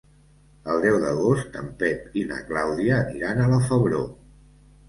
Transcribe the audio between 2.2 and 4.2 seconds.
i na Clàudia aniran a la Febró.